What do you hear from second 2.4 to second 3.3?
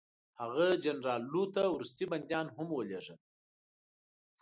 هم ولېږل.